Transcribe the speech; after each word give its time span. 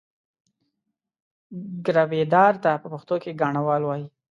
ګرويدار 1.85 2.53
ته 2.63 2.71
په 2.81 2.87
پښتو 2.93 3.15
کې 3.23 3.37
ګاڼهوال 3.41 3.81
وایي. 3.85 4.05